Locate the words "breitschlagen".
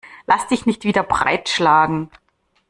1.03-2.09